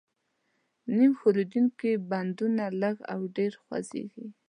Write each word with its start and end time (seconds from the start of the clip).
نیم 0.95 1.11
ښورېدونکي 1.19 1.91
بندونه 2.11 2.63
لږ 2.81 2.97
او 3.13 3.19
ډېر 3.37 3.53
خوځېږي. 3.63 4.25